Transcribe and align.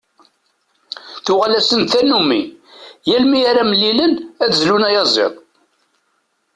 Tuɣal-asen 1.25 1.81
d 1.83 1.87
tannumi: 1.91 2.41
yal 3.09 3.23
mi 3.29 3.39
ara 3.49 3.63
mlilen 3.71 4.13
ad 4.43 4.49
d-zlun 4.51 4.87
ayaziḍ. 4.89 5.33